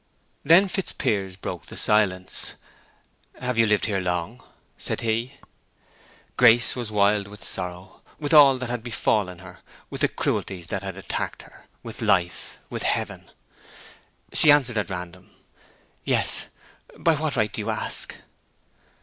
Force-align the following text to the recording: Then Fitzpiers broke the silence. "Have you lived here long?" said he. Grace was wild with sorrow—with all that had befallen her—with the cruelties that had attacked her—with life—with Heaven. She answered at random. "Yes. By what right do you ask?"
Then 0.43 0.67
Fitzpiers 0.67 1.35
broke 1.35 1.67
the 1.67 1.77
silence. 1.77 2.55
"Have 3.39 3.59
you 3.59 3.67
lived 3.67 3.85
here 3.85 3.99
long?" 3.99 4.43
said 4.75 5.01
he. 5.01 5.33
Grace 6.37 6.75
was 6.75 6.91
wild 6.91 7.27
with 7.27 7.43
sorrow—with 7.43 8.33
all 8.33 8.57
that 8.57 8.71
had 8.71 8.81
befallen 8.81 9.37
her—with 9.37 10.01
the 10.01 10.07
cruelties 10.07 10.65
that 10.69 10.81
had 10.81 10.97
attacked 10.97 11.43
her—with 11.43 12.01
life—with 12.01 12.81
Heaven. 12.81 13.29
She 14.33 14.49
answered 14.49 14.79
at 14.79 14.89
random. 14.89 15.29
"Yes. 16.03 16.47
By 16.97 17.13
what 17.13 17.35
right 17.35 17.53
do 17.53 17.61
you 17.61 17.69
ask?" 17.69 18.15